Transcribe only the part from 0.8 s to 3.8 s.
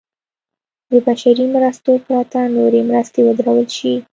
د بشري مرستو پرته نورې مرستې ودرول